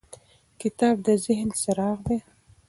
[0.61, 2.17] کتاب د ذهن څراغ دی.